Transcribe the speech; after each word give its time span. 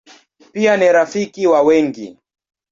Pia 0.51 0.77
ni 0.77 0.91
rafiki 0.91 1.47
wa 1.47 1.61
wengi. 1.61 2.17